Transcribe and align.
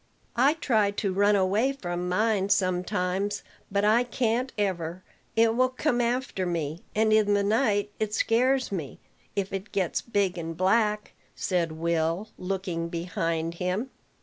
"I 0.35 0.55
try 0.55 0.89
to 0.89 1.13
run 1.13 1.35
away 1.35 1.73
from 1.73 2.09
mine 2.09 2.49
sometimes, 2.49 3.43
but 3.71 3.85
I 3.85 4.03
can't 4.03 4.51
ever. 4.57 5.03
It 5.35 5.55
will 5.55 5.69
come 5.69 6.01
after 6.01 6.43
me; 6.47 6.81
and 6.95 7.13
in 7.13 7.35
the 7.35 7.43
night 7.43 7.91
it 7.99 8.11
scares 8.11 8.71
me, 8.71 8.97
if 9.35 9.53
it 9.53 9.71
gets 9.71 10.01
big 10.01 10.39
and 10.39 10.57
black," 10.57 11.13
said 11.35 11.73
Will, 11.73 12.29
looking 12.39 12.89
behind 12.89 13.53
him. 13.61 13.91